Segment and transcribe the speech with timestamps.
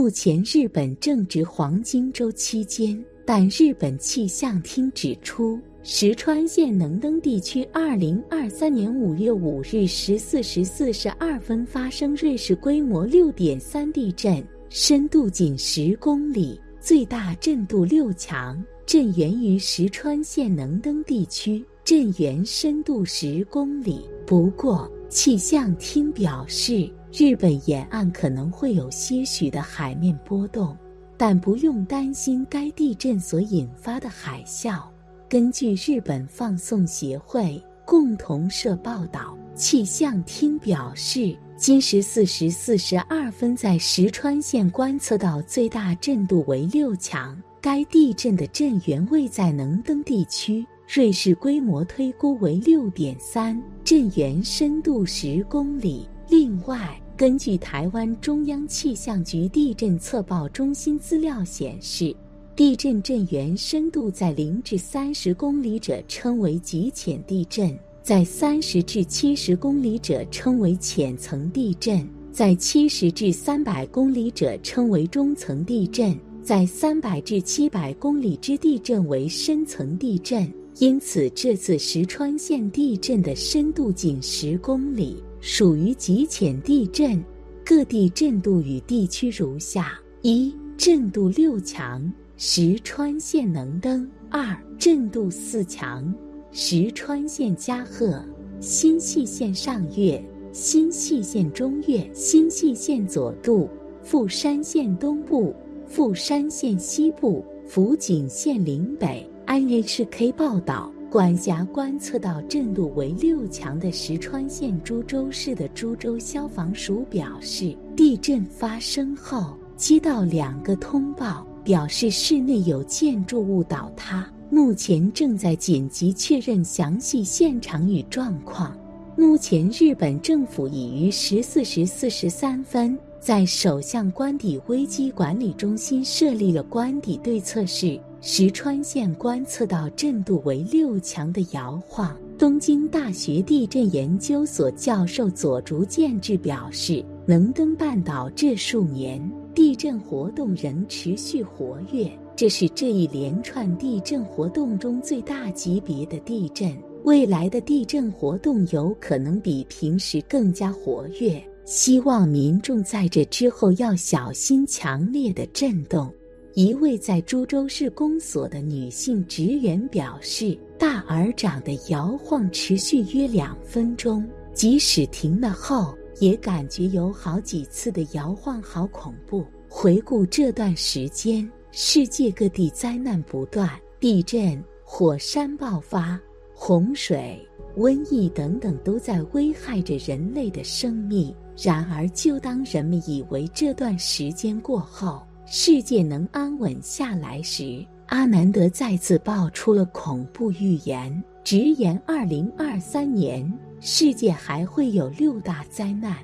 [0.00, 24.06] 目前日本正值黄金周期间，但日本气象厅指出，石川县能登地区二零二三年五月五日十四时四十二分发生瑞士规模六点三地震，深度仅十公里，最大震度六强，震源于石川县能登地区，震源深度十公里。
[24.30, 26.88] 不过，气象厅表示。
[27.12, 30.78] 日本沿岸可能会有些许的海面波动，
[31.16, 34.84] 但不用担心该地震所引发的海啸。
[35.28, 56.04] 根据日本放送协会共同社报道，气象厅表示，今十四时四十二分在石川县观测到最大震度为六强，该地震的震源位在能登地区，瑞士规模推估为六点三，震源深度十公里。
[56.28, 62.12] 另外，根据台湾中央气象局地震测报中心资料显示，
[62.56, 80.52] 地震震源深度在零至三十公里者称为极浅地震，在三十至七十公里者称为浅层地震，在七十至三百公里者称为中层地震，在三百至七百公里之地震为深层地震。
[80.80, 85.22] 因此，这次石川县地震的深度仅十公里。
[85.42, 87.22] 属于极浅地震，
[87.64, 89.92] 各地震度与地区如下：
[90.22, 96.14] 一、震度六强，石川县能登；二、震度四强，
[96.50, 98.22] 石川县加贺、
[98.58, 103.68] 新舄县上越、新舄县中越、新舄县佐渡、
[104.02, 105.54] 富山县东部、
[105.86, 109.29] 富山县西部、福井县岭北。
[109.50, 110.92] NHK 报道。
[111.10, 128.72] 管辖观测到震度为六强的石川县株洲市的株洲消防署表示，地震发生后接到两个通报，表示室内有建筑物倒塌，目前正在紧急确认详细现场与状况。
[129.16, 138.00] 目前，日本政府已于十四时四十三分在首相官邸危机管理中心设立了官邸对策室。
[138.22, 142.16] 石川县观测到震度为六强的摇晃。
[142.38, 149.20] 东京大学地震研究所教授佐竹健志表示，能登半岛这数年
[149.54, 156.74] 地震活动仍持续活跃，这是这一连串地震活动中最大级别的地震。
[157.04, 166.12] 未来的地震活动有可能比平时更加活跃，希望民众在这之后要小心强烈的震动。
[166.54, 183.70] 一位在株洲市公所的女性职员表示：“大耳掌的摇晃持续约两分钟，即使停了后，也感觉有好几次的摇晃，好恐怖。”回顾这段时间，世界各地灾难不断，
[184.00, 186.20] 地震、火山爆发、
[186.52, 191.34] 洪水、瘟疫等等都在危害着人类的生命。
[191.62, 206.16] 然而，就当人们以为这段时间过后，世界能安稳下来时，阿南德再次爆出了恐怖预言，直言二零二三年世界还会有六大灾难，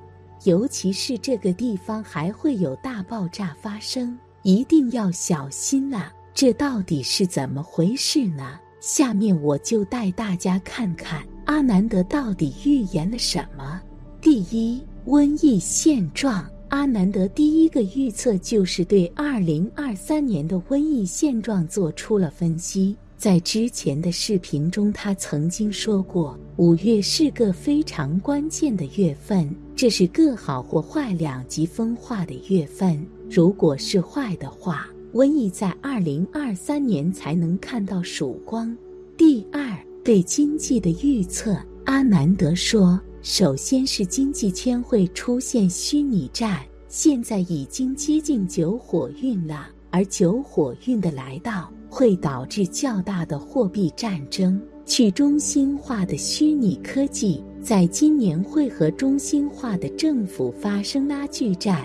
[0.44, 6.12] 尤其是这个地方还会有大爆炸发生，一定要小心了。
[6.32, 8.58] 这到底是怎么回事呢？
[8.80, 13.80] 下面我就带大家看看阿南德到底预言了什么。
[14.20, 16.44] 第一，瘟疫现状。
[16.68, 22.96] 阿南德第一个预测就是对二零二三年的瘟疫现状做出了分析。
[23.16, 33.00] 在之前的视频中，他曾经说过，五月是个非常关键的月份，这是个好或坏两极分化的月份。
[33.30, 38.76] 如果是坏的话，瘟疫在二零二三年才能看到曙光。
[39.16, 42.96] 第二，对经济的预测，阿南德说。
[43.22, 54.62] 首先是经济圈会出现虚拟债，现在已经接近九火运了，而九火运的来到会导致较大的货币战争。
[54.84, 61.84] 去中心化的虚拟科技在今年会和中心化的政府发生拉锯战，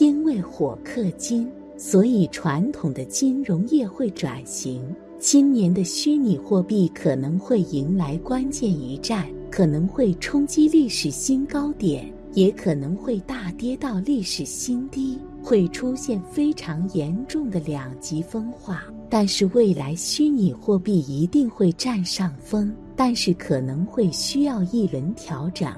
[0.00, 4.82] 因为火克金，所以传统的金融业会转型。
[5.20, 9.26] 今年的虚拟货币可能会迎来关键一战。
[9.50, 18.84] 可能会冲击历史新高点，也可能会大跌到历史新低，会出现非常严重的两极分化。
[19.10, 25.70] 但是未来虚拟货币一定会占上风，但是可能会需要一轮调整。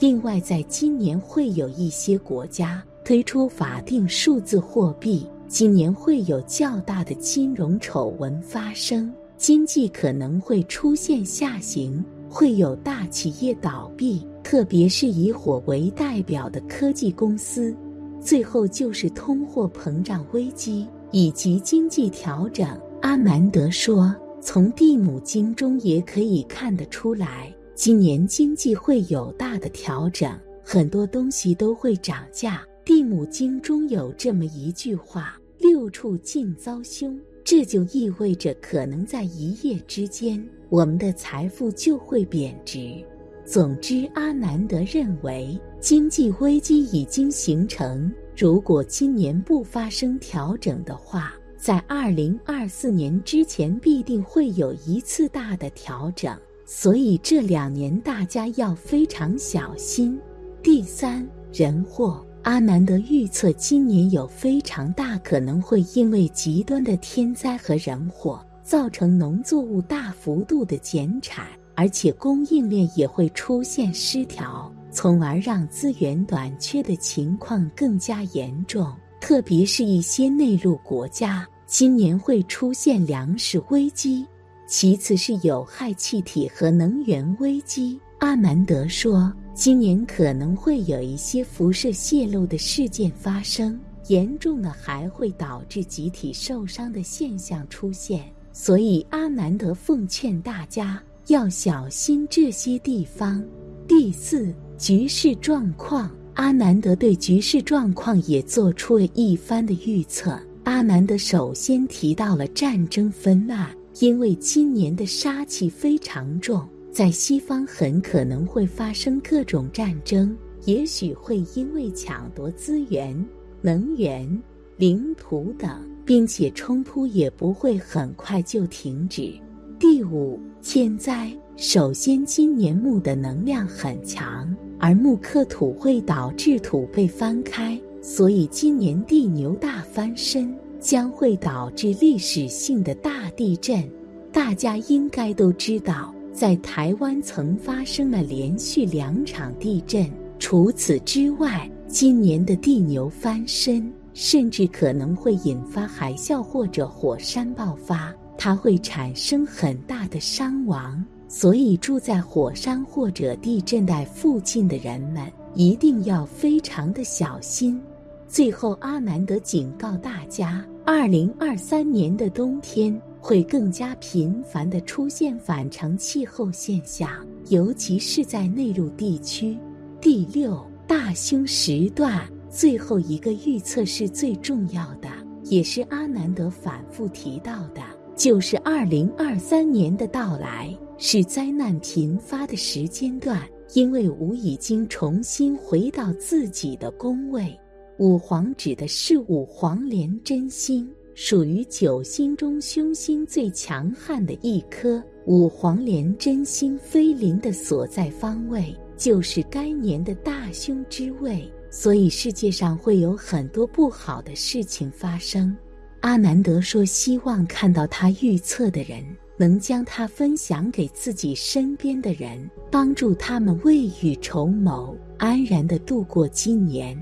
[0.00, 17.74] 另外，在今年会有一些国家推出法定数字货币，今年会有较大的金融丑闻发生，经济可能会出现下行，会有大企业倒闭，特别是以火为代表的科技公司。
[18.20, 22.68] 最后就是通货膨胀危机以及经济调整。
[23.02, 30.32] 阿南德说，从蒂姆经中也可以看得出来，今年经济会有大的调整，
[30.62, 32.62] 很多东西都会涨价。
[32.82, 35.38] 蒂姆经中有这么一句话
[35.80, 43.02] ：“六处尽遭凶”，这就意味着可能在一夜之间，我们的财富就会贬值。
[43.46, 48.12] 总之，阿南德认为经济危机已经形成。
[48.36, 56.36] 如果今年不发生调整的话，在二零二四年之前必定会有一次大的调整。
[56.66, 60.20] 所以这两年大家要非常小心。
[60.62, 62.22] 第三，人祸。
[62.42, 71.46] 阿南德预测今年有非常大可能会因为极端的天灾和人祸，造成农作物大幅度的减产。
[71.76, 78.92] 而且供应链也会出现失调，从而让资源短缺的情况更加严重。
[79.18, 84.26] 特别是一些内陆国家，今年会出现粮食危机。
[84.66, 87.98] 其次是有害气体和能源危机。
[88.18, 98.24] 阿南德说，今年可能会有一些辐射泄漏的事件发生，严重的还会导致集体受伤的现象出现。
[98.52, 101.02] 所以阿南德奉劝大家。
[101.26, 103.40] 要小心这些地方。
[103.86, 106.10] 第四，局势状况。
[106.34, 110.36] 阿南德对局势状况也做出了一番的预测。
[110.64, 113.68] 阿南德首先提到了战争纷乱，
[114.00, 123.16] 因为今年的杀气非常重，在西方很可能会发生各种战争，也许会因为抢夺资源、
[123.62, 124.42] 能源、
[124.76, 125.70] 领土等，
[126.04, 129.32] 并且冲突也不会很快就停止。
[129.78, 131.30] 第五，天灾。
[131.56, 143.88] 首先，今年木的能量很强，而木克土会导致土被翻开，所以今年地牛大翻身将会导致历史性的大地震。
[144.32, 150.10] 大家应该都知道，在台湾曾发生了连续两场地震。
[150.38, 158.14] 除此之外，今年的地牛翻身甚至可能会引发海啸或者火山爆发。
[158.38, 167.78] 它会产生很大的伤亡，所以住在火山或者地震带附近的人们一定要非常的小心。
[168.26, 177.10] 最后，阿南德警告大家，二零二三年的冬天会更加频繁的出现反常气候现象，
[177.48, 179.56] 尤其是在内陆地区。
[180.00, 185.08] 第六，大凶时段，最后一个预测是最重要的，
[185.44, 187.82] 也是阿南德反复提到的。
[188.16, 197.58] 就是二零二三年的到来是灾难频发的时间段，因为吾已经重新回到自己的宫位。
[197.98, 200.90] 五黄指的是五黄连真星，
[201.22, 205.02] 属于九星中凶星最强悍的一颗。
[205.26, 215.54] 五黄连真星飞临的所在方位，就是该年的大凶之位，所以世界上会有很多不好的事情发生。
[216.00, 219.04] 阿南德说：“希望看到他预测的人
[219.36, 226.96] 能将他分享给自己身边的人，帮助他们未雨绸缪，安然的度过今年。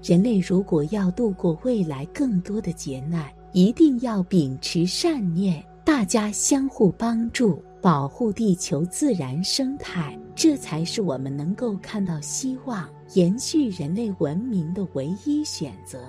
[0.00, 16.00] 人类如果要度过未来更多的劫难，一定要秉持善念，大家相互帮助，保护地球自然生态，这才是我们能够看到希望、延续人类文明的唯一选择。”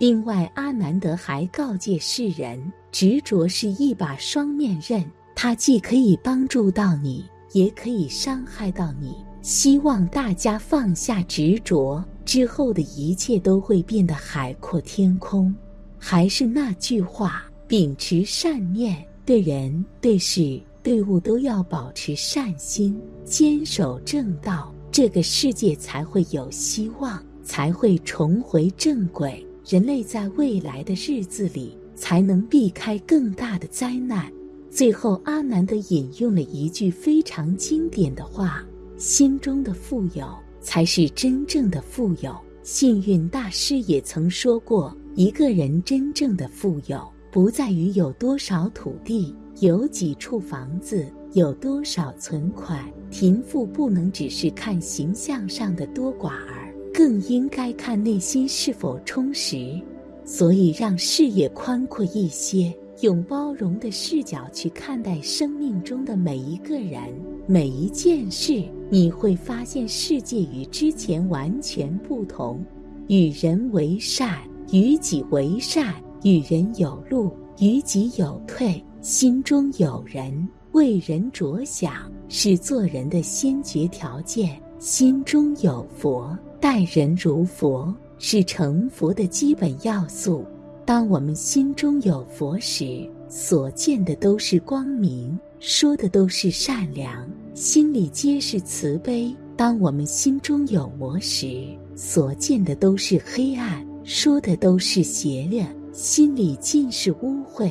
[0.00, 5.04] 另外，阿南德还告诫世人：执着是一把双面刃，
[5.34, 9.14] 它既可以帮助到你，也可以伤害到你。
[9.42, 15.54] 希望大家放下执着，之后的一切都会变得海阔天空。
[15.98, 29.44] 还是那句话，秉持善念，对人、对事、对物都要保持善心，坚守正道，这个世界才会有希望，才会重回正轨。
[29.68, 34.32] 人类在未来的日子里才能避开更大的灾难。
[34.70, 38.64] 最后，阿南德引用了一句非常经典的话
[38.96, 40.26] ：“心中的富有
[40.60, 52.88] 才是真正的富有。”幸运大师也曾说过：“一个人真正的富有，不在于有多少土地、有几处房子、有多少存款。
[53.10, 59.82] 贫富不能只是看形象上的多寡儿。”更应该看内心是否充实。
[60.24, 67.02] 所以，让视野宽阔一些，用包容的视角去看待生命中的每一个人、
[67.44, 72.64] 每一件事，你会发现世界与之前完全不同。
[73.08, 74.38] 与人为善，
[74.70, 78.82] 与己为善；与人有路，与己有退。
[79.00, 84.60] 心中有人，为人着想，是做人的先决条件。
[84.78, 87.94] 心中有佛，待人如佛。
[88.20, 90.44] 是成佛的基本要素。
[90.84, 105.62] 当我们心中有佛时，所见的都是光明，说的都是善良，心里皆是慈悲；当我们心中有魔时，所见的都是黑暗，说的都是邪恶，
[105.92, 107.70] 心里尽是污秽。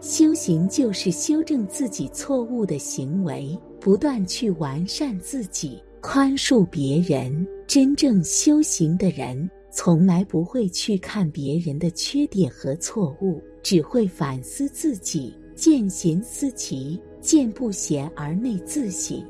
[0.00, 7.46] 修行就是修正自己错误的行为，不断去完善自己，宽恕别人。
[7.68, 9.48] 真正修行的人。
[9.70, 15.32] 从来不会去看别人的缺点和错误，只会反思自己。
[15.54, 19.24] 见贤思齐，见不贤而内自省。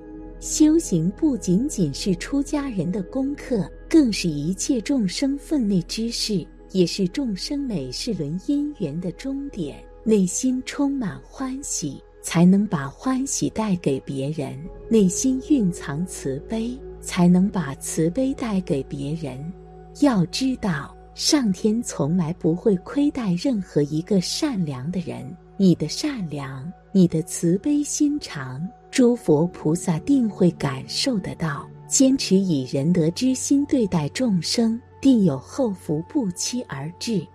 [0.49, 9.85] 修行不仅仅是出家人的功课，更是一切众生分内之事，也是众生每世轮因缘的终点。
[10.05, 14.55] 内心充满欢喜，才能把欢喜带给别人；
[14.88, 19.53] 内心蕴藏慈悲，才能把慈悲带给别人。
[20.00, 25.26] 要知道，上天从来不会亏待任何一个善良的人。
[25.59, 28.65] 你的善良，你的慈悲心肠，
[28.97, 31.69] 诸佛菩萨定会感受得到。
[31.87, 37.26] 坚持以仁德之心对待众生，定有后福不期而至。